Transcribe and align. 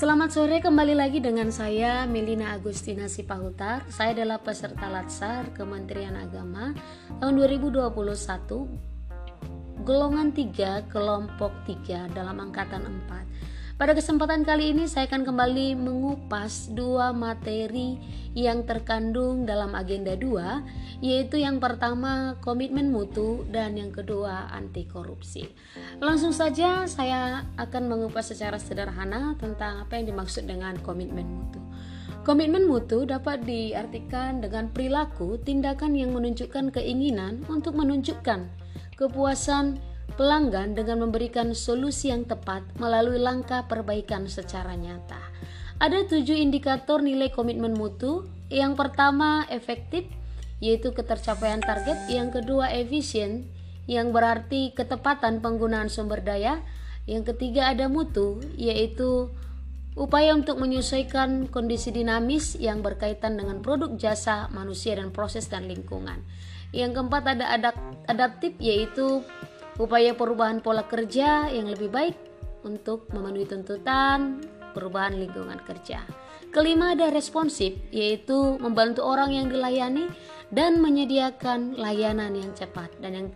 Selamat 0.00 0.32
sore 0.32 0.64
kembali 0.64 0.96
lagi 0.96 1.20
dengan 1.20 1.52
saya 1.52 2.08
Melina 2.08 2.56
Agustina 2.56 3.04
Sipahutar. 3.04 3.84
Saya 3.92 4.16
adalah 4.16 4.40
peserta 4.40 4.88
Latsar 4.88 5.52
Kementerian 5.52 6.16
Agama 6.16 6.72
tahun 7.20 7.36
2021 7.36 7.92
golongan 9.84 10.32
3 10.32 10.88
kelompok 10.88 11.52
3 11.68 12.16
dalam 12.16 12.32
angkatan 12.40 12.88
4. 13.12 13.49
Pada 13.80 13.96
kesempatan 13.96 14.44
kali 14.44 14.76
ini 14.76 14.84
saya 14.84 15.08
akan 15.08 15.24
kembali 15.24 15.72
mengupas 15.72 16.68
dua 16.68 17.16
materi 17.16 17.96
yang 18.36 18.68
terkandung 18.68 19.48
dalam 19.48 19.72
agenda 19.72 20.20
2 20.20 21.00
yaitu 21.00 21.40
yang 21.40 21.64
pertama 21.64 22.36
komitmen 22.44 22.92
mutu 22.92 23.48
dan 23.48 23.80
yang 23.80 23.88
kedua 23.88 24.52
anti 24.52 24.84
korupsi. 24.84 25.48
Langsung 25.96 26.36
saja 26.36 26.84
saya 26.84 27.48
akan 27.56 27.88
mengupas 27.88 28.28
secara 28.28 28.60
sederhana 28.60 29.32
tentang 29.40 29.88
apa 29.88 29.96
yang 29.96 30.12
dimaksud 30.12 30.44
dengan 30.44 30.76
komitmen 30.84 31.24
mutu. 31.24 31.64
Komitmen 32.20 32.68
mutu 32.68 33.08
dapat 33.08 33.48
diartikan 33.48 34.44
dengan 34.44 34.68
perilaku 34.68 35.40
tindakan 35.40 35.96
yang 35.96 36.12
menunjukkan 36.12 36.68
keinginan 36.68 37.48
untuk 37.48 37.80
menunjukkan 37.80 38.44
kepuasan 39.00 39.80
pelanggan 40.14 40.74
dengan 40.74 41.06
memberikan 41.06 41.54
solusi 41.54 42.10
yang 42.10 42.26
tepat 42.26 42.62
melalui 42.76 43.18
langkah 43.18 43.66
perbaikan 43.66 44.26
secara 44.26 44.74
nyata. 44.74 45.18
Ada 45.80 46.04
tujuh 46.04 46.36
indikator 46.36 47.00
nilai 47.00 47.32
komitmen 47.32 47.72
mutu. 47.72 48.28
Yang 48.52 48.76
pertama 48.76 49.48
efektif, 49.48 50.04
yaitu 50.60 50.92
ketercapaian 50.92 51.64
target. 51.64 51.96
Yang 52.12 52.42
kedua 52.42 52.68
efisien, 52.68 53.48
yang 53.88 54.12
berarti 54.12 54.76
ketepatan 54.76 55.40
penggunaan 55.40 55.88
sumber 55.88 56.20
daya. 56.20 56.60
Yang 57.08 57.34
ketiga 57.34 57.72
ada 57.72 57.88
mutu, 57.88 58.44
yaitu 58.60 59.32
upaya 59.96 60.36
untuk 60.36 60.60
menyesuaikan 60.60 61.48
kondisi 61.48 61.90
dinamis 61.90 62.54
yang 62.60 62.84
berkaitan 62.84 63.40
dengan 63.40 63.64
produk 63.64 63.96
jasa 63.96 64.52
manusia 64.52 64.94
dan 65.00 65.10
proses 65.10 65.48
dan 65.48 65.66
lingkungan. 65.66 66.22
Yang 66.70 67.02
keempat 67.02 67.24
ada 67.34 67.74
adaptif 68.06 68.54
yaitu 68.62 69.26
upaya 69.80 70.12
perubahan 70.12 70.60
pola 70.60 70.84
kerja 70.84 71.48
yang 71.48 71.72
lebih 71.72 71.88
baik 71.88 72.16
untuk 72.68 73.08
memenuhi 73.16 73.48
tuntutan 73.48 74.44
perubahan 74.76 75.16
lingkungan 75.16 75.56
kerja. 75.64 76.04
Kelima 76.50 76.98
ada 76.98 77.08
responsif, 77.14 77.78
yaitu 77.94 78.58
membantu 78.58 79.06
orang 79.06 79.32
yang 79.32 79.46
dilayani 79.48 80.10
dan 80.50 80.82
menyediakan 80.82 81.78
layanan 81.78 82.34
yang 82.34 82.50
cepat. 82.52 82.90
Dan 82.98 83.12
yang 83.14 83.28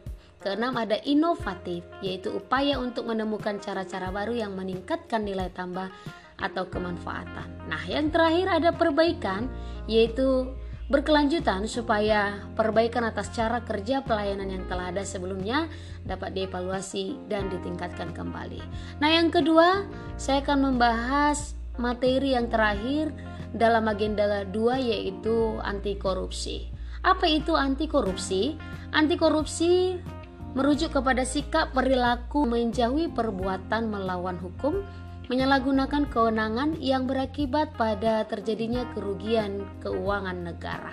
keenam 0.42 0.75
ada 0.75 0.98
inovatif, 1.06 1.86
yaitu 2.03 2.34
upaya 2.34 2.77
untuk 2.77 3.06
menemukan 3.06 3.62
cara-cara 3.62 4.11
baru 4.11 4.34
yang 4.34 4.58
meningkatkan 4.58 5.23
nilai 5.23 5.47
tambah 5.55 5.95
atau 6.42 6.67
kemanfaatan. 6.67 7.70
Nah, 7.70 7.83
yang 7.86 8.11
terakhir 8.11 8.51
ada 8.51 8.75
perbaikan, 8.75 9.47
yaitu 9.86 10.51
berkelanjutan 10.92 11.64
supaya 11.64 12.44
perbaikan 12.52 13.08
atas 13.08 13.32
cara 13.32 13.64
kerja 13.64 14.04
pelayanan 14.04 14.52
yang 14.52 14.64
telah 14.68 14.92
ada 14.92 15.00
sebelumnya 15.00 15.72
dapat 16.04 16.36
dievaluasi 16.36 17.16
dan 17.32 17.48
ditingkatkan 17.48 18.12
kembali. 18.12 18.60
Nah, 19.00 19.08
yang 19.08 19.32
kedua, 19.32 19.88
saya 20.20 20.44
akan 20.44 20.74
membahas 20.74 21.56
materi 21.80 22.36
yang 22.36 22.52
terakhir 22.52 23.16
dalam 23.56 23.88
agenda 23.88 24.44
2 24.44 24.52
yaitu 24.77 25.56
anti 25.64 25.96
korupsi. 25.96 26.68
Apa 27.00 27.28
itu 27.28 27.56
anti 27.56 27.88
korupsi? 27.88 28.56
Anti 28.92 29.16
korupsi 29.16 29.96
merujuk 30.55 30.94
kepada 30.94 31.27
sikap 31.27 31.74
perilaku 31.74 32.46
menjauhi 32.46 33.10
perbuatan 33.10 33.90
melawan 33.90 34.38
hukum 34.38 34.86
menyalahgunakan 35.28 36.12
kewenangan 36.12 36.77
yang 36.80 37.08
berakibat 37.08 37.72
pada 37.80 38.28
terjadinya 38.28 38.85
kerugian 38.92 39.64
keuangan 39.80 40.45
negara. 40.45 40.92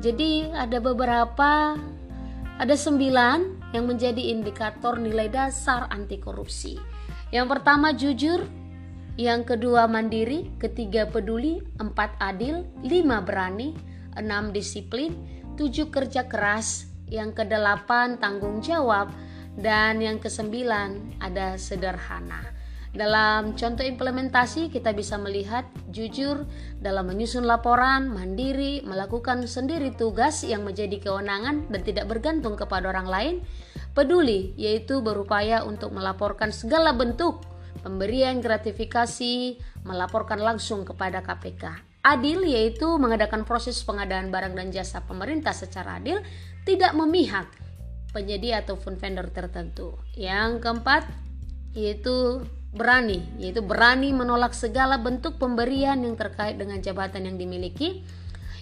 Jadi 0.00 0.48
ada 0.48 0.80
beberapa, 0.80 1.76
ada 2.56 2.76
sembilan 2.76 3.72
yang 3.76 3.84
menjadi 3.84 4.32
indikator 4.32 4.96
nilai 4.96 5.28
dasar 5.28 5.92
anti 5.92 6.16
korupsi. 6.16 6.80
Yang 7.30 7.46
pertama 7.52 7.92
jujur, 7.92 8.40
yang 9.20 9.44
kedua 9.44 9.84
mandiri, 9.84 10.48
ketiga 10.56 11.04
peduli, 11.04 11.60
empat 11.76 12.16
adil, 12.16 12.64
lima 12.80 13.20
berani, 13.20 13.76
enam 14.16 14.56
disiplin, 14.56 15.12
tujuh 15.60 15.92
kerja 15.92 16.24
keras, 16.24 16.88
yang 17.12 17.36
kedelapan 17.36 18.16
tanggung 18.16 18.64
jawab, 18.64 19.12
dan 19.60 20.00
yang 20.00 20.16
kesembilan 20.16 21.20
ada 21.20 21.60
sederhana. 21.60 22.59
Dalam 22.90 23.54
contoh 23.54 23.86
implementasi, 23.86 24.66
kita 24.66 24.90
bisa 24.90 25.14
melihat 25.14 25.62
jujur 25.94 26.42
dalam 26.82 27.06
menyusun 27.06 27.46
laporan, 27.46 28.10
mandiri, 28.10 28.82
melakukan 28.82 29.46
sendiri 29.46 29.94
tugas 29.94 30.42
yang 30.42 30.66
menjadi 30.66 30.98
kewenangan 30.98 31.70
dan 31.70 31.80
tidak 31.86 32.10
bergantung 32.10 32.58
kepada 32.58 32.90
orang 32.90 33.06
lain. 33.06 33.34
Peduli, 33.94 34.58
yaitu 34.58 34.98
berupaya 35.06 35.62
untuk 35.62 35.94
melaporkan 35.94 36.50
segala 36.50 36.90
bentuk 36.90 37.46
pemberian 37.86 38.42
gratifikasi, 38.42 39.54
melaporkan 39.86 40.42
langsung 40.42 40.82
kepada 40.82 41.22
KPK. 41.22 41.86
Adil, 42.02 42.42
yaitu 42.42 42.90
mengadakan 42.98 43.46
proses 43.46 43.86
pengadaan 43.86 44.34
barang 44.34 44.58
dan 44.58 44.74
jasa 44.74 45.06
pemerintah 45.06 45.54
secara 45.54 46.02
adil, 46.02 46.18
tidak 46.66 46.90
memihak 46.98 47.46
penyedia 48.10 48.66
ataupun 48.66 48.98
vendor 48.98 49.30
tertentu. 49.30 49.94
Yang 50.18 50.58
keempat, 50.64 51.06
yaitu 51.76 52.42
berani, 52.70 53.26
yaitu 53.38 53.62
berani 53.62 54.14
menolak 54.14 54.54
segala 54.54 54.98
bentuk 54.98 55.36
pemberian 55.42 55.98
yang 56.02 56.14
terkait 56.14 56.54
dengan 56.54 56.78
jabatan 56.78 57.26
yang 57.26 57.36
dimiliki. 57.36 58.02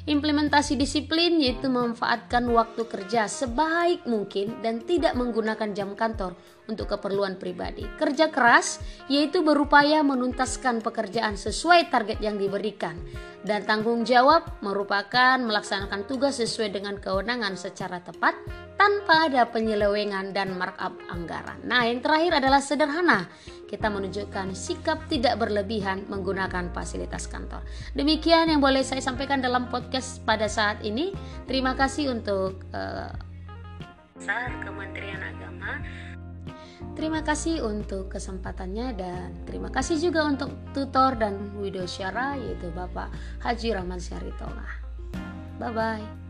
Implementasi 0.09 0.81
disiplin 0.81 1.37
yaitu 1.37 1.69
memanfaatkan 1.69 2.49
waktu 2.49 2.89
kerja 2.89 3.29
sebaik 3.29 4.09
mungkin 4.09 4.65
dan 4.65 4.81
tidak 4.81 5.13
menggunakan 5.13 5.77
jam 5.77 5.93
kantor 5.93 6.33
untuk 6.69 6.95
keperluan 6.95 7.41
pribadi. 7.41 7.89
Kerja 7.97 8.29
keras 8.29 8.79
yaitu 9.09 9.41
berupaya 9.41 10.05
menuntaskan 10.05 10.85
pekerjaan 10.85 11.35
sesuai 11.35 11.89
target 11.89 12.21
yang 12.21 12.37
diberikan 12.37 12.95
dan 13.43 13.65
tanggung 13.65 14.05
jawab 14.05 14.45
merupakan 14.61 15.41
melaksanakan 15.41 16.05
tugas 16.05 16.37
sesuai 16.39 16.77
dengan 16.77 17.01
kewenangan 17.01 17.57
secara 17.57 18.05
tepat 18.05 18.37
tanpa 18.77 19.27
ada 19.27 19.49
penyelewengan 19.51 20.31
dan 20.31 20.55
markup 20.55 20.95
anggaran. 21.11 21.59
Nah, 21.67 21.89
yang 21.89 22.05
terakhir 22.05 22.39
adalah 22.39 22.63
sederhana 22.63 23.27
kita 23.69 23.93
menunjukkan 23.93 24.57
sikap 24.57 25.05
tidak 25.13 25.37
berlebihan 25.37 26.09
menggunakan 26.09 26.73
fasilitas 26.73 27.29
kantor. 27.29 27.61
Demikian 27.93 28.49
yang 28.49 28.65
boleh 28.65 28.81
saya 28.81 29.05
sampaikan 29.05 29.45
dalam 29.45 29.69
podcast 29.69 30.25
pada 30.25 30.49
saat 30.49 30.81
ini. 30.81 31.13
Terima 31.45 31.77
kasih 31.77 32.09
untuk 32.09 32.65
uh, 32.73 33.13
Kementerian 34.65 35.21
Agama. 35.21 35.79
Terima 36.95 37.23
kasih 37.27 37.63
untuk 37.63 38.11
kesempatannya 38.11 38.87
dan 38.95 39.35
terima 39.47 39.71
kasih 39.71 39.99
juga 39.99 40.27
untuk 40.27 40.51
tutor 40.71 41.19
dan 41.19 41.39
video 41.59 41.87
syara 41.87 42.39
yaitu 42.39 42.71
Bapak 42.75 43.11
Haji 43.43 43.75
Rahman 43.75 43.99
Syaritonga. 43.99 44.67
Bye 45.59 45.75
bye. 45.75 46.28